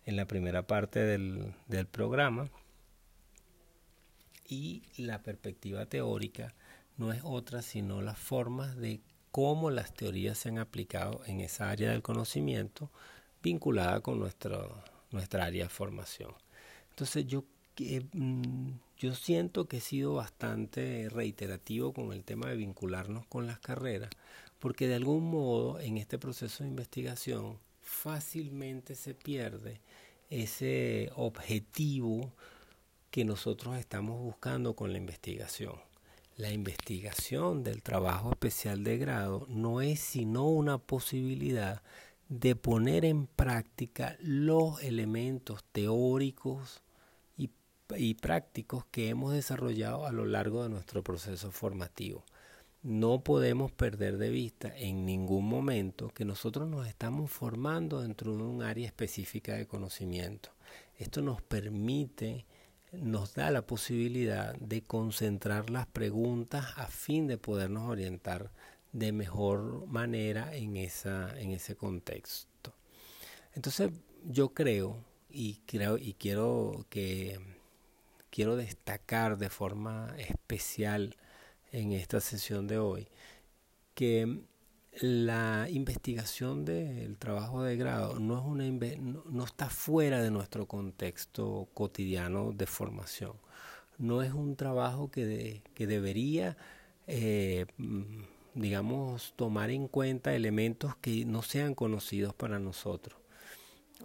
en 0.07 0.15
la 0.15 0.27
primera 0.27 0.63
parte 0.65 1.01
del, 1.01 1.55
del 1.67 1.87
programa. 1.87 2.49
Y 4.49 4.83
la 4.97 5.23
perspectiva 5.23 5.87
teórica 5.87 6.55
no 6.97 7.13
es 7.13 7.21
otra 7.23 7.63
sino 7.63 8.03
las 8.03 8.19
formas 8.19 8.77
de 8.77 9.01
cómo 9.31 9.71
las 9.71 9.95
teorías 9.95 10.39
se 10.39 10.49
han 10.49 10.59
aplicado 10.59 11.23
en 11.27 11.41
esa 11.41 11.71
área 11.71 11.91
del 11.91 12.03
conocimiento 12.03 12.91
vinculada 13.43 14.01
con 14.01 14.19
nuestro, 14.19 14.83
nuestra 15.11 15.45
área 15.45 15.65
de 15.65 15.71
formación. 15.71 16.33
Entonces 16.91 17.27
yo, 17.27 17.45
mm, 18.13 18.71
yo 18.97 19.15
siento 19.15 19.69
que 19.69 19.77
he 19.77 19.81
sido 19.81 20.15
bastante 20.15 21.09
reiterativo 21.11 21.93
con 21.93 22.13
el 22.13 22.25
tema 22.25 22.49
de 22.49 22.57
vincularnos 22.57 23.27
con 23.27 23.47
las 23.47 23.61
carreras, 23.61 24.11
porque 24.59 24.89
de 24.89 24.97
algún 24.97 25.31
modo 25.31 25.79
en 25.79 25.99
este 25.99 26.19
proceso 26.19 26.65
de 26.65 26.71
investigación 26.71 27.59
fácilmente 27.81 28.95
se 28.95 29.15
pierde 29.15 29.81
ese 30.31 31.11
objetivo 31.15 32.33
que 33.11 33.25
nosotros 33.25 33.77
estamos 33.77 34.21
buscando 34.21 34.75
con 34.75 34.93
la 34.93 34.99
investigación. 34.99 35.75
La 36.37 36.53
investigación 36.53 37.65
del 37.65 37.83
trabajo 37.83 38.31
especial 38.31 38.85
de 38.85 38.99
grado 38.99 39.47
no 39.49 39.81
es 39.81 39.99
sino 40.01 40.47
una 40.47 40.79
posibilidad 40.79 41.83
de 42.29 42.55
poner 42.55 43.05
en 43.05 43.27
práctica 43.27 44.17
los 44.21 44.83
elementos 44.83 45.65
teóricos 45.73 46.83
y, 47.37 47.51
y, 47.97 48.15
prácticos 48.15 48.85
que 48.91 49.09
hemos 49.09 49.33
desarrollado 49.33 50.07
a 50.07 50.13
lo 50.13 50.27
largo 50.27 50.63
de 50.63 50.69
nuestro 50.69 51.03
proceso 51.03 51.51
formativo. 51.51 52.25
No 52.83 53.25
podemos 53.25 53.73
perder 53.73 54.19
de 54.19 54.31
vista 54.31 54.73
en 54.77 55.05
ningún 55.07 55.49
momento 55.49 56.11
que 56.11 56.25
nosotros 56.25 56.69
nos 56.69 56.87
estamos 56.87 57.31
formando 57.31 58.03
dentro 58.03 58.37
de 58.37 58.43
un 58.43 58.63
área 58.63 58.87
específica 58.87 59.55
de 59.55 59.67
conocimiento. 59.67 60.51
Esto 60.97 61.23
nos 61.23 61.43
permite 61.43 62.47
nos 62.93 63.35
da 63.35 63.51
la 63.51 63.67
posibilidad 63.67 64.55
de 64.57 64.83
concentrar 64.83 65.71
las 65.71 65.87
preguntas 65.87 66.67
a 66.77 66.87
fin 66.87 67.27
de 67.27 67.39
podernos 67.39 67.89
orientar 67.89 68.51
de 68.93 69.13
mejor 69.13 69.87
manera 69.87 70.55
en, 70.55 70.77
esa, 70.77 71.39
en 71.39 71.51
ese 71.51 71.77
contexto. 71.77 72.75
Entonces 73.55 73.91
yo 74.25 74.51
creo 74.55 75.05
y 75.31 75.61
creo 75.67 75.99
y 75.99 76.15
quiero 76.15 76.87
que 76.89 77.39
quiero 78.31 78.57
destacar 78.57 79.37
de 79.39 79.51
forma 79.51 80.15
especial 80.19 81.17
en 81.73 81.93
esta 81.93 82.21
sesión 82.21 82.67
de 82.67 82.79
hoy 82.79 83.09
que 83.95 84.43
la 85.01 85.69
investigación 85.71 86.65
del 86.65 87.17
trabajo 87.19 87.63
de 87.63 87.77
grado 87.77 88.19
no, 88.19 88.39
es 88.39 88.45
una, 88.45 89.23
no, 89.31 89.45
está 89.45 89.69
fuera 89.71 90.23
de 90.23 90.31
nuestro 90.31 90.67
contexto 90.67 91.69
cotidiano 91.75 92.53
de 92.53 92.67
formación. 92.67 93.33
No 93.99 94.23
es 94.23 94.33
un 94.33 94.57
trabajo 94.57 95.11
que, 95.11 95.63
que 95.75 95.87
debería, 95.87 96.57
eh, 97.07 97.67
mm, 97.77 98.23
digamos, 98.55 99.35
tomar 99.37 99.71
en 99.71 99.89
cuenta 99.89 100.35
elementos 100.35 100.97
que 100.97 101.25
no 101.25 101.43
sean 101.43 101.75
conocidos 101.75 102.35
para 102.35 102.59
nosotros, 102.59 103.19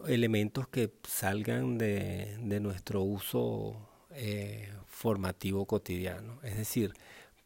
elementos 0.07 0.67
que 0.67 0.91
salgan 1.07 1.77
de, 1.77 2.38
de 2.39 2.59
nuestro 2.59 3.01
uso 3.03 3.75
eh, 4.12 4.69
formativo 4.88 5.65
cotidiano. 5.65 6.39
Es 6.43 6.57
decir, 6.57 6.93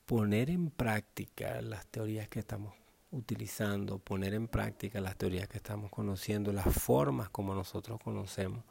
poner 0.05 0.49
en 0.49 0.69
práctica 0.69 1.61
las 1.61 1.87
teorías 1.87 2.29
que 2.29 2.39
estamos 2.39 2.73
utilizando, 3.11 3.99
poner 3.99 4.33
en 4.33 4.47
práctica 4.47 5.01
las 5.01 5.17
teorías 5.17 5.47
que 5.47 5.57
estamos 5.57 5.89
conociendo, 5.91 6.51
las 6.51 6.73
formas 6.73 7.29
como 7.29 7.53
nosotros 7.53 7.99
conocemos, 8.03 8.63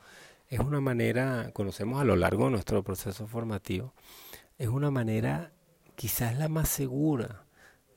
es 0.49 0.61
una 0.61 0.81
manera, 0.81 1.51
conocemos 1.53 2.01
a 2.01 2.05
lo 2.05 2.17
largo 2.17 2.45
de 2.45 2.53
nuestro 2.53 2.83
proceso 2.83 3.27
formativo, 3.27 3.95
es 4.59 4.69
una 4.69 4.91
manera 4.91 5.53
quizás 5.97 6.37
la 6.39 6.49
más 6.49 6.69
segura 6.69 7.47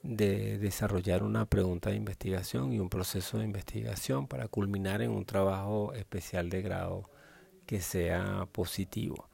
de 0.01 0.57
desarrollar 0.57 1.23
una 1.23 1.45
pregunta 1.45 1.89
de 1.89 1.97
investigación 1.97 2.71
y 2.71 2.79
un 2.79 2.89
proceso 2.89 3.37
de 3.37 3.43
investigación 3.45 4.27
para 4.27 4.47
culminar 4.47 5.01
en 5.01 5.11
un 5.11 5.25
trabajo 5.25 5.93
especial 5.93 6.49
de 6.49 6.61
grado 6.61 7.09
que 7.65 7.81
sea 7.81 8.47
positivo. 8.51 9.29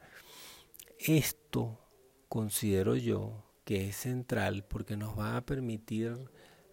Esto 1.00 1.80
considero 2.28 2.96
yo 2.96 3.44
que 3.64 3.90
es 3.90 3.96
central 3.96 4.64
porque 4.64 4.98
nos 4.98 5.18
va 5.18 5.38
a 5.38 5.46
permitir 5.46 6.18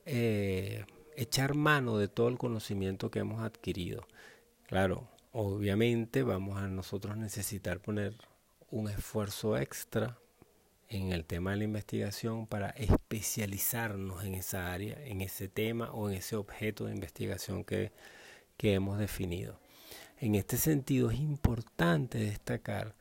eh, 0.04 0.84
echar 1.16 1.54
mano 1.54 1.98
de 1.98 2.08
todo 2.08 2.28
el 2.28 2.38
conocimiento 2.38 3.10
que 3.10 3.20
hemos 3.20 3.42
adquirido. 3.42 4.06
Claro, 4.66 5.08
obviamente 5.32 6.22
vamos 6.22 6.58
a 6.58 6.68
nosotros 6.68 7.16
necesitar 7.16 7.80
poner 7.80 8.16
un 8.70 8.88
esfuerzo 8.88 9.56
extra 9.56 10.18
en 10.88 11.12
el 11.12 11.24
tema 11.24 11.52
de 11.52 11.58
la 11.58 11.64
investigación 11.64 12.46
para 12.46 12.70
especializarnos 12.70 14.24
en 14.24 14.34
esa 14.34 14.72
área, 14.72 15.02
en 15.04 15.20
ese 15.20 15.48
tema 15.48 15.90
o 15.92 16.08
en 16.08 16.16
ese 16.16 16.36
objeto 16.36 16.86
de 16.86 16.94
investigación 16.94 17.64
que, 17.64 17.92
que 18.56 18.74
hemos 18.74 18.98
definido. 18.98 19.58
En 20.18 20.34
este 20.34 20.56
sentido 20.56 21.10
es 21.10 21.18
importante 21.18 22.18
destacar 22.18 22.94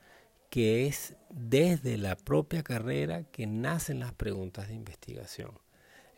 que 0.50 0.88
es 0.88 1.16
desde 1.30 1.98
la 1.98 2.16
propia 2.16 2.64
carrera 2.64 3.24
que 3.24 3.48
nacen 3.48 4.00
las 4.00 4.14
preguntas 4.14 4.68
de 4.68 4.76
investigación 4.76 5.61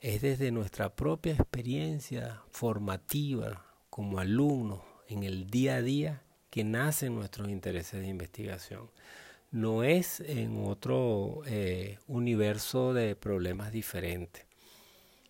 es 0.03 0.21
desde 0.21 0.51
nuestra 0.51 0.93
propia 0.93 1.31
experiencia 1.31 2.41
formativa 2.51 3.65
como 3.89 4.19
alumnos 4.19 4.81
en 5.07 5.23
el 5.23 5.49
día 5.49 5.75
a 5.75 5.81
día 5.81 6.21
que 6.49 6.65
nacen 6.65 7.15
nuestros 7.15 7.47
intereses 7.47 8.01
de 8.01 8.09
investigación. 8.09 8.91
No 9.51 9.85
es 9.85 10.19
en 10.19 10.65
otro 10.65 11.43
eh, 11.45 11.99
universo 12.07 12.93
de 12.93 13.15
problemas 13.15 13.71
diferentes. 13.71 14.45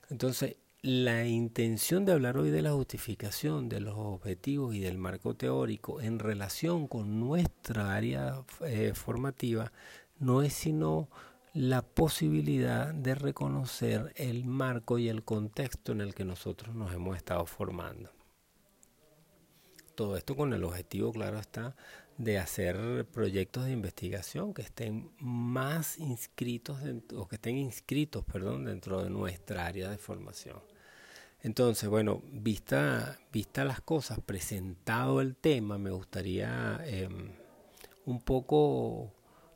Entonces, 0.09 0.55
la 0.81 1.27
intención 1.27 2.03
de 2.03 2.13
hablar 2.13 2.37
hoy 2.37 2.49
de 2.49 2.63
la 2.63 2.71
justificación 2.71 3.69
de 3.69 3.79
los 3.79 3.93
objetivos 3.95 4.73
y 4.73 4.79
del 4.79 4.97
marco 4.97 5.35
teórico 5.35 6.01
en 6.01 6.17
relación 6.17 6.87
con 6.87 7.19
nuestra 7.19 7.93
área 7.93 8.41
eh, 8.65 8.93
formativa 8.95 9.71
no 10.17 10.41
es 10.41 10.53
sino 10.53 11.09
la 11.53 11.83
posibilidad 11.83 12.93
de 12.93 13.13
reconocer 13.13 14.11
el 14.15 14.43
marco 14.43 14.97
y 14.97 15.07
el 15.07 15.23
contexto 15.23 15.91
en 15.91 16.01
el 16.01 16.15
que 16.15 16.25
nosotros 16.25 16.75
nos 16.75 16.91
hemos 16.93 17.15
estado 17.15 17.45
formando. 17.45 18.09
Todo 19.93 20.17
esto 20.17 20.35
con 20.35 20.53
el 20.53 20.63
objetivo, 20.63 21.11
claro 21.11 21.37
está, 21.37 21.75
de 22.17 22.39
hacer 22.39 23.05
proyectos 23.05 23.65
de 23.65 23.71
investigación 23.71 24.55
que 24.55 24.63
estén 24.63 25.11
más 25.19 25.99
inscritos 25.99 26.79
o 27.15 27.27
que 27.27 27.35
estén 27.35 27.57
inscritos, 27.57 28.25
perdón, 28.25 28.65
dentro 28.65 29.03
de 29.03 29.11
nuestra 29.11 29.67
área 29.67 29.89
de 29.91 29.99
formación. 29.99 30.59
Entonces, 31.41 31.87
bueno, 31.87 32.23
vista, 32.31 33.19
vista 33.31 33.63
las 33.63 33.81
cosas, 33.81 34.19
presentado 34.25 35.21
el 35.21 35.35
tema, 35.35 35.77
me 35.77 35.91
gustaría 35.91 36.81
em, 36.85 37.31
un 38.05 38.21
poco 38.21 39.11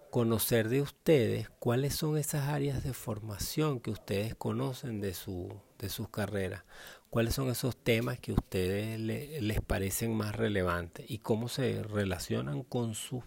conocer 0.10 0.70
de 0.70 0.82
ustedes 0.82 1.50
cuáles 1.60 1.96
son 1.96 2.18
esas 2.18 2.48
áreas 2.50 2.84
de 2.84 2.94
formación 2.94 3.80
que 3.80 3.92
ustedes 3.92 4.36
conocen 4.36 5.02
de, 5.02 5.14
su, 5.14 5.54
de 5.80 5.90
sus 5.90 6.10
carreras, 6.10 6.64
cuáles 7.10 7.36
son 7.36 7.50
esos 7.50 7.76
temas 7.76 8.20
que 8.20 8.32
a 8.32 8.36
ustedes 8.36 9.00
les 9.00 9.62
parecen 9.62 10.14
más 10.16 10.36
relevantes 10.36 11.06
y 11.10 11.20
cómo 11.20 11.50
se 11.50 11.84
relacionan 11.84 12.64
con 12.64 12.96
sus 12.96 13.24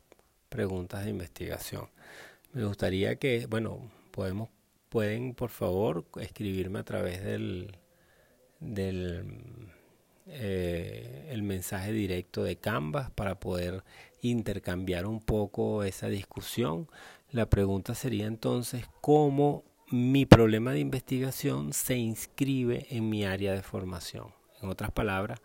preguntas 0.49 1.05
de 1.05 1.11
investigación. 1.11 1.88
Me 2.53 2.64
gustaría 2.64 3.16
que, 3.16 3.47
bueno, 3.47 3.90
podemos, 4.11 4.49
pueden 4.88 5.35
por 5.35 5.51
favor 5.51 6.05
escribirme 6.21 6.81
a 6.81 6.85
través 6.85 7.23
del, 7.23 7.77
del 8.59 9.73
eh, 10.33 11.29
el 11.31 11.43
mensaje 11.43 11.93
directo 11.93 12.43
de 12.43 12.57
Canvas 12.57 13.11
para 13.11 13.40
poder 13.40 13.85
intercambiar 14.23 15.07
un 15.07 15.21
poco 15.21 15.83
esa 15.85 16.09
discusión. 16.09 16.88
La 17.31 17.47
pregunta 17.47 17.95
sería 17.95 18.27
entonces 18.27 18.87
cómo 19.01 19.64
mi 19.90 20.27
problema 20.27 20.73
de 20.73 20.81
investigación 20.81 21.73
se 21.73 21.97
inscribe 21.97 22.87
en 22.90 23.09
mi 23.09 23.25
área 23.25 23.53
de 23.53 23.62
formación. 23.62 24.33
En 24.62 24.69
otras 24.69 24.90
palabras, 24.93 25.40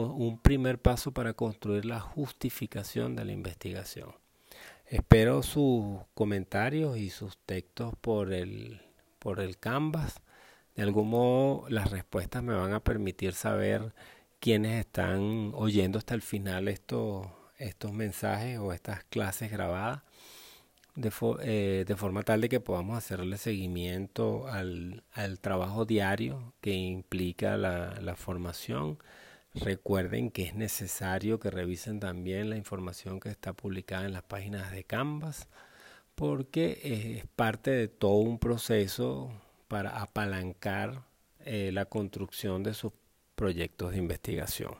un 0.00 0.38
primer 0.38 0.78
paso 0.78 1.12
para 1.12 1.34
construir 1.34 1.84
la 1.84 2.00
justificación 2.00 3.14
de 3.14 3.24
la 3.24 3.32
investigación. 3.32 4.14
Espero 4.86 5.42
sus 5.42 6.00
comentarios 6.14 6.96
y 6.96 7.10
sus 7.10 7.36
textos 7.38 7.94
por 8.00 8.32
el, 8.32 8.80
por 9.18 9.40
el 9.40 9.58
Canvas. 9.58 10.20
De 10.76 10.82
algún 10.82 11.10
modo 11.10 11.68
las 11.68 11.90
respuestas 11.90 12.42
me 12.42 12.54
van 12.54 12.72
a 12.72 12.80
permitir 12.80 13.34
saber 13.34 13.94
quiénes 14.40 14.80
están 14.80 15.52
oyendo 15.54 15.98
hasta 15.98 16.14
el 16.14 16.22
final 16.22 16.68
estos 16.68 17.26
estos 17.62 17.92
mensajes 17.92 18.58
o 18.58 18.72
estas 18.72 19.04
clases 19.04 19.50
grabadas 19.50 20.02
de, 20.94 21.12
eh, 21.42 21.84
de, 21.86 21.96
forma 21.96 22.22
tal 22.22 22.40
de 22.40 22.48
que 22.48 22.60
podamos 22.60 22.98
hacerle 22.98 23.38
seguimiento 23.38 24.48
al, 24.48 25.04
al 25.12 25.40
trabajo 25.40 25.84
diario 25.84 26.52
que 26.60 26.72
implica 26.74 27.56
la, 27.56 27.98
la, 28.00 28.16
formación. 28.16 28.98
Recuerden 29.54 30.30
que 30.30 30.44
es 30.44 30.54
necesario 30.54 31.40
que 31.40 31.50
revisen 31.50 32.00
también 32.00 32.50
la 32.50 32.56
información 32.56 33.20
que 33.20 33.30
está 33.30 33.52
publicada 33.54 34.06
en 34.06 34.12
las 34.12 34.22
páginas 34.22 34.70
de 34.72 34.84
Canvas 34.84 35.48
porque 36.14 36.80
es 37.18 37.26
parte 37.36 37.70
de 37.70 37.88
todo 37.88 38.16
un 38.16 38.38
proceso 38.38 39.30
para 39.72 40.02
apalancar 40.02 41.02
eh, 41.46 41.70
la 41.72 41.86
construcción 41.86 42.62
de 42.62 42.74
sus 42.74 42.92
proyectos 43.34 43.92
de 43.92 43.96
investigación. 43.96 44.74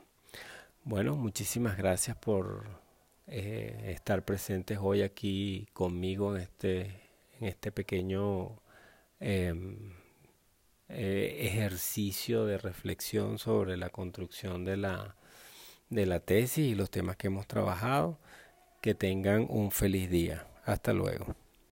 Bueno, 0.85 1.17
muchísimas 1.17 1.79
gracias 1.79 2.15
por 2.15 2.67
eh, 3.27 3.93
estar 3.97 4.23
presentes 4.23 4.77
hoy 4.79 5.01
aquí 5.01 5.67
conmigo 5.73 6.37
en 6.37 6.43
este, 6.43 6.81
en 7.41 7.47
este 7.47 7.73
pequeño 7.73 8.61
em, 9.19 9.95
eh, 10.91 11.39
ejercicio 11.41 12.45
de 12.45 12.59
reflexión 12.59 13.39
sobre 13.39 13.79
la 13.79 13.89
construcción 13.89 14.67
de 14.67 14.77
la, 14.77 15.17
de 15.89 16.05
la 16.05 16.21
tesis 16.21 16.67
y 16.67 16.75
los 16.75 16.91
temas 16.91 17.17
que 17.17 17.29
hemos 17.29 17.47
trabajado. 17.47 18.19
Que 18.83 18.95
tengan 18.95 19.47
un 19.49 19.71
feliz 19.71 20.11
día. 20.11 20.47
Hasta 20.67 20.93
luego. 20.93 21.35